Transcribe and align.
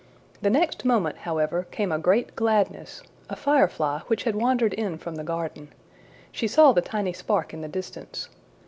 The 0.41 0.49
next 0.49 0.83
moment, 0.83 1.17
however, 1.29 1.67
came 1.69 1.91
a 1.91 1.99
great 1.99 2.35
gladness 2.35 3.03
a 3.29 3.35
firefly, 3.35 3.99
which 4.07 4.23
had 4.23 4.35
wandered 4.35 4.73
in 4.73 4.97
from 4.97 5.13
the 5.13 5.23
garden. 5.23 5.71
She 6.31 6.47
saw 6.47 6.71
the 6.71 6.81
tiny 6.81 7.13
spark 7.13 7.53
in 7.53 7.61
the 7.61 7.67
distance. 7.67 8.27